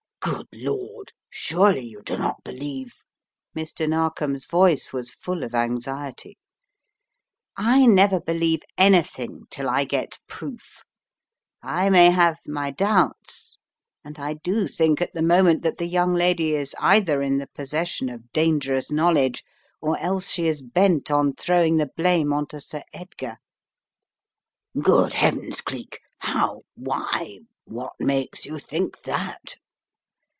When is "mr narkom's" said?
3.57-4.45